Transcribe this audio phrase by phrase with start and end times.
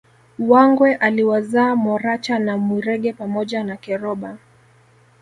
[0.39, 4.37] Wangwe aliwazaa Moracha na Mwirege pamoja na Keroba